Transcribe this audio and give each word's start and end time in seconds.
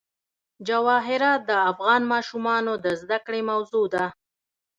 جواهرات 0.67 1.41
د 1.49 1.51
افغان 1.71 2.01
ماشومانو 2.13 2.73
د 2.85 2.87
زده 3.01 3.17
کړې 3.25 3.41
موضوع 3.51 3.85
ده. 3.93 4.05